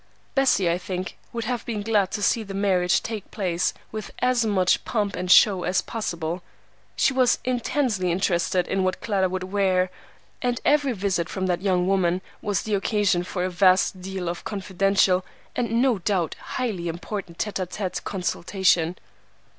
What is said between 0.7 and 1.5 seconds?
think, would